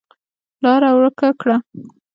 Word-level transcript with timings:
لاره 0.63 0.89
ورکه 0.97 1.27
کړه. 1.41 1.57